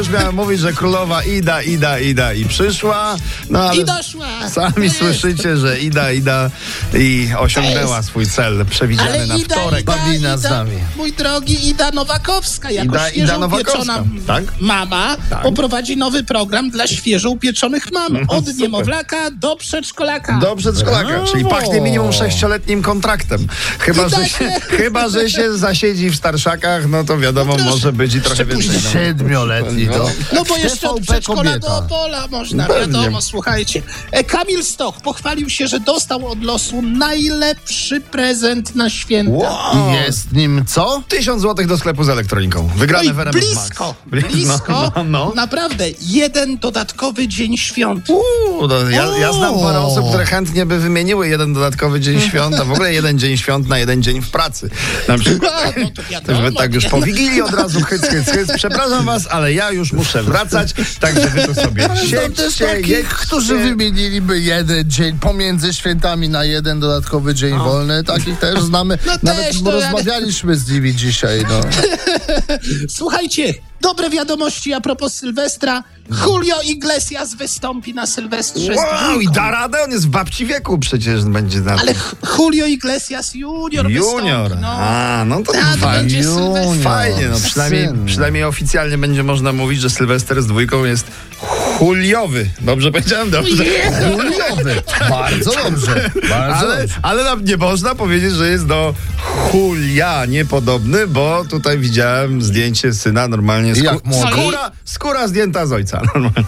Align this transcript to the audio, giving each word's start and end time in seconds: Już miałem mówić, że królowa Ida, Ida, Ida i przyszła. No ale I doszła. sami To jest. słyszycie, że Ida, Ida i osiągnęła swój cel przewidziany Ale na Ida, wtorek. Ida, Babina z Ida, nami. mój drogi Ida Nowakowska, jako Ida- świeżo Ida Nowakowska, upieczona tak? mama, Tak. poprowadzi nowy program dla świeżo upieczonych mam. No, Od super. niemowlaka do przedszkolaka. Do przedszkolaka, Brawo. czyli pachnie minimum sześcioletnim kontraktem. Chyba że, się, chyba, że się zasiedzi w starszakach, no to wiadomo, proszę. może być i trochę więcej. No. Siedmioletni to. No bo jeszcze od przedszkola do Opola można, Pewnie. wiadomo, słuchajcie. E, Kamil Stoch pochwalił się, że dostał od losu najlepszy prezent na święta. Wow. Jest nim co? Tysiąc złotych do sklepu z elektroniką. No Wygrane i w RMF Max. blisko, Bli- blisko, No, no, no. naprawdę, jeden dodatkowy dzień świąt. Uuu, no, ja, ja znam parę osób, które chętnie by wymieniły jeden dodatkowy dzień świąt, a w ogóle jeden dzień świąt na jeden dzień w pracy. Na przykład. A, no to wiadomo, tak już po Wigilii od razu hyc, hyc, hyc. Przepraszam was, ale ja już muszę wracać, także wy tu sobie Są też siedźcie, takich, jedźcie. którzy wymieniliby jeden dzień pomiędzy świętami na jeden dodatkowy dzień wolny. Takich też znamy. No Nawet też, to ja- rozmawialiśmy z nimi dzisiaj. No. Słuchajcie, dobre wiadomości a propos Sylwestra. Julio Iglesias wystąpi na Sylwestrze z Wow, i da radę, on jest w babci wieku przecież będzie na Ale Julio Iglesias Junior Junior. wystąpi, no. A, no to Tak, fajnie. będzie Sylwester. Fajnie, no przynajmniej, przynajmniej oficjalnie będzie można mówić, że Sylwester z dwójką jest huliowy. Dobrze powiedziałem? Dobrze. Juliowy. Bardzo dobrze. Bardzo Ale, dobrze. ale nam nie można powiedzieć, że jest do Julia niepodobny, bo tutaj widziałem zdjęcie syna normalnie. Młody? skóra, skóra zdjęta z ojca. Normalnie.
Już 0.00 0.08
miałem 0.08 0.34
mówić, 0.34 0.60
że 0.60 0.72
królowa 0.72 1.22
Ida, 1.24 1.62
Ida, 1.62 1.98
Ida 1.98 2.32
i 2.32 2.44
przyszła. 2.44 3.16
No 3.50 3.62
ale 3.70 3.82
I 3.82 3.84
doszła. 3.84 4.48
sami 4.50 4.74
To 4.74 4.80
jest. 4.80 4.98
słyszycie, 4.98 5.56
że 5.56 5.80
Ida, 5.80 6.12
Ida 6.12 6.50
i 6.94 7.28
osiągnęła 7.38 8.02
swój 8.02 8.26
cel 8.26 8.66
przewidziany 8.70 9.10
Ale 9.10 9.26
na 9.26 9.36
Ida, 9.36 9.54
wtorek. 9.56 9.80
Ida, 9.80 9.92
Babina 9.96 10.36
z 10.36 10.40
Ida, 10.40 10.50
nami. 10.50 10.72
mój 10.96 11.12
drogi 11.12 11.68
Ida 11.68 11.90
Nowakowska, 11.90 12.70
jako 12.70 12.94
Ida- 12.94 13.08
świeżo 13.10 13.24
Ida 13.24 13.38
Nowakowska, 13.38 13.72
upieczona 13.78 14.04
tak? 14.26 14.44
mama, 14.60 15.16
Tak. 15.30 15.42
poprowadzi 15.42 15.96
nowy 15.96 16.24
program 16.24 16.70
dla 16.70 16.86
świeżo 16.86 17.30
upieczonych 17.30 17.92
mam. 17.92 18.12
No, 18.12 18.20
Od 18.28 18.38
super. 18.44 18.56
niemowlaka 18.60 19.30
do 19.30 19.56
przedszkolaka. 19.56 20.38
Do 20.38 20.56
przedszkolaka, 20.56 21.08
Brawo. 21.08 21.26
czyli 21.26 21.44
pachnie 21.44 21.80
minimum 21.80 22.12
sześcioletnim 22.12 22.82
kontraktem. 22.82 23.46
Chyba 23.78 24.08
że, 24.08 24.28
się, 24.28 24.50
chyba, 24.60 25.08
że 25.08 25.30
się 25.30 25.58
zasiedzi 25.58 26.10
w 26.10 26.16
starszakach, 26.16 26.88
no 26.88 27.04
to 27.04 27.18
wiadomo, 27.18 27.54
proszę. 27.54 27.70
może 27.70 27.92
być 27.92 28.14
i 28.14 28.20
trochę 28.20 28.44
więcej. 28.44 28.70
No. 28.84 28.90
Siedmioletni 28.90 29.86
to. 29.90 30.10
No 30.32 30.44
bo 30.44 30.56
jeszcze 30.56 30.90
od 30.90 31.00
przedszkola 31.00 31.58
do 31.58 31.76
Opola 31.78 32.26
można, 32.30 32.66
Pewnie. 32.66 32.80
wiadomo, 32.98 33.20
słuchajcie. 33.22 33.82
E, 34.12 34.24
Kamil 34.24 34.64
Stoch 34.64 35.00
pochwalił 35.00 35.50
się, 35.50 35.68
że 35.68 35.80
dostał 35.80 36.26
od 36.26 36.42
losu 36.44 36.82
najlepszy 36.82 38.00
prezent 38.00 38.74
na 38.76 38.90
święta. 38.90 39.32
Wow. 39.32 39.92
Jest 40.06 40.32
nim 40.32 40.64
co? 40.66 41.02
Tysiąc 41.08 41.42
złotych 41.42 41.66
do 41.66 41.78
sklepu 41.78 42.04
z 42.04 42.08
elektroniką. 42.08 42.62
No 42.62 42.78
Wygrane 42.78 43.04
i 43.04 43.12
w 43.12 43.20
RMF 43.20 43.34
Max. 43.34 43.46
blisko, 43.46 43.94
Bli- 44.10 44.22
blisko, 44.32 44.72
No, 44.72 44.92
no, 44.96 45.04
no. 45.04 45.32
naprawdę, 45.34 45.84
jeden 46.00 46.58
dodatkowy 46.58 47.28
dzień 47.28 47.56
świąt. 47.56 48.10
Uuu, 48.10 48.66
no, 48.68 48.90
ja, 48.90 49.06
ja 49.18 49.32
znam 49.32 49.54
parę 49.60 49.80
osób, 49.80 50.08
które 50.08 50.26
chętnie 50.26 50.66
by 50.66 50.78
wymieniły 50.78 51.28
jeden 51.28 51.54
dodatkowy 51.54 52.00
dzień 52.00 52.20
świąt, 52.30 52.54
a 52.60 52.64
w 52.64 52.72
ogóle 52.72 52.92
jeden 52.92 53.18
dzień 53.18 53.36
świąt 53.36 53.68
na 53.68 53.78
jeden 53.78 54.02
dzień 54.02 54.20
w 54.22 54.30
pracy. 54.30 54.70
Na 55.08 55.18
przykład. 55.18 55.52
A, 55.76 55.80
no 55.80 55.90
to 55.94 56.02
wiadomo, 56.10 56.52
tak 56.58 56.74
już 56.74 56.84
po 56.86 57.00
Wigilii 57.00 57.42
od 57.42 57.54
razu 57.54 57.80
hyc, 57.80 58.02
hyc, 58.02 58.30
hyc. 58.30 58.50
Przepraszam 58.56 59.04
was, 59.06 59.26
ale 59.30 59.52
ja 59.52 59.70
już 59.70 59.79
muszę 59.92 60.22
wracać, 60.22 60.74
także 61.00 61.28
wy 61.28 61.44
tu 61.46 61.54
sobie 61.54 61.82
Są 61.82 61.88
też 61.94 62.10
siedźcie, 62.10 62.66
takich, 62.66 62.88
jedźcie. 62.88 63.14
którzy 63.14 63.58
wymieniliby 63.58 64.40
jeden 64.40 64.90
dzień 64.90 65.18
pomiędzy 65.18 65.74
świętami 65.74 66.28
na 66.28 66.44
jeden 66.44 66.80
dodatkowy 66.80 67.34
dzień 67.34 67.58
wolny. 67.58 68.04
Takich 68.04 68.38
też 68.38 68.60
znamy. 68.60 68.98
No 69.06 69.12
Nawet 69.22 69.46
też, 69.46 69.62
to 69.62 69.70
ja- 69.70 69.76
rozmawialiśmy 69.90 70.56
z 70.56 70.70
nimi 70.70 70.94
dzisiaj. 70.94 71.44
No. 71.48 71.60
Słuchajcie, 72.88 73.54
dobre 73.80 74.10
wiadomości 74.10 74.72
a 74.72 74.80
propos 74.80 75.12
Sylwestra. 75.14 75.84
Julio 76.26 76.56
Iglesias 76.64 77.34
wystąpi 77.34 77.94
na 77.94 78.06
Sylwestrze 78.06 78.74
z 78.74 78.76
Wow, 78.78 79.20
i 79.20 79.28
da 79.28 79.50
radę, 79.50 79.82
on 79.84 79.90
jest 79.90 80.06
w 80.06 80.08
babci 80.08 80.46
wieku 80.46 80.78
przecież 80.78 81.24
będzie 81.24 81.60
na 81.60 81.72
Ale 81.72 81.94
Julio 82.38 82.66
Iglesias 82.66 83.34
Junior 83.34 83.90
Junior. 83.90 84.42
wystąpi, 84.42 84.60
no. 84.62 84.68
A, 84.68 85.24
no 85.26 85.42
to 85.42 85.52
Tak, 85.52 85.76
fajnie. 85.76 85.96
będzie 85.98 86.24
Sylwester. 86.24 86.82
Fajnie, 86.82 87.28
no 87.28 87.36
przynajmniej, 87.44 87.88
przynajmniej 88.06 88.44
oficjalnie 88.44 88.98
będzie 88.98 89.22
można 89.22 89.52
mówić, 89.52 89.80
że 89.80 89.90
Sylwester 89.90 90.42
z 90.42 90.46
dwójką 90.46 90.84
jest 90.84 91.06
huliowy. 91.80 92.50
Dobrze 92.60 92.92
powiedziałem? 92.92 93.30
Dobrze. 93.30 93.64
Juliowy. 94.10 94.82
Bardzo 95.10 95.50
dobrze. 95.64 96.10
Bardzo 96.30 96.66
Ale, 96.66 96.78
dobrze. 96.80 96.94
ale 97.02 97.24
nam 97.24 97.44
nie 97.44 97.56
można 97.56 97.94
powiedzieć, 97.94 98.32
że 98.32 98.48
jest 98.48 98.66
do 98.66 98.94
Julia 99.54 100.26
niepodobny, 100.26 101.06
bo 101.06 101.44
tutaj 101.50 101.78
widziałem 101.78 102.42
zdjęcie 102.42 102.94
syna 102.94 103.28
normalnie. 103.28 103.72
Młody? 104.04 104.32
skóra, 104.32 104.70
skóra 104.84 105.28
zdjęta 105.28 105.66
z 105.66 105.72
ojca. 105.72 106.00
Normalnie. 106.14 106.44